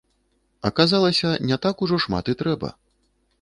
[0.69, 2.73] Аказалася, не так ужо шмат і трэба.